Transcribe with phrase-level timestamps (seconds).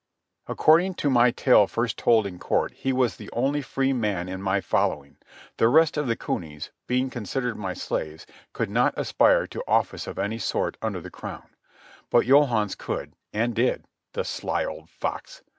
[0.47, 4.41] According to my tale first told in Court, he was the only free man in
[4.41, 5.17] my following.
[5.57, 10.17] The rest of the cunies, being considered my slaves, could not aspire to office of
[10.17, 11.49] any sort under the crown.
[12.09, 13.85] But Johannes could, and did.
[14.13, 15.43] The sly old fox!